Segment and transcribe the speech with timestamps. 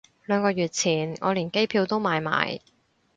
[0.25, 2.59] 兩個月前我連機票都買埋